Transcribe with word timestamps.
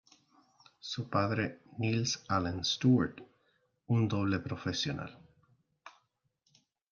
Su 0.79 1.11
padre, 1.11 1.59
Nils 1.77 2.23
Allen 2.27 2.63
Stewart, 2.65 3.21
un 3.85 4.07
doble 4.07 4.39
profesional. 4.39 5.15